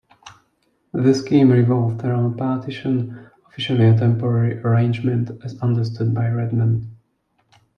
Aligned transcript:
The 0.93 1.13
scheme 1.13 1.51
revolved 1.51 2.03
around 2.03 2.35
partition, 2.35 3.29
officially 3.47 3.87
a 3.89 3.95
temporary 3.95 4.57
arrangement, 4.63 5.29
as 5.43 5.59
understood 5.61 6.11
by 6.15 6.27
Redmond. 6.27 6.87